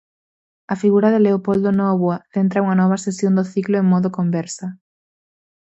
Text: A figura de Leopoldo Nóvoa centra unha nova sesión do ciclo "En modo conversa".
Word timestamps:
A 0.73 0.75
figura 0.81 1.09
de 1.11 1.19
Leopoldo 1.25 1.69
Nóvoa 1.79 2.17
centra 2.35 2.63
unha 2.65 2.79
nova 2.81 2.97
sesión 3.05 3.33
do 3.35 3.45
ciclo 3.53 3.75
"En 3.77 3.85
modo 3.93 4.09
conversa". 4.19 4.67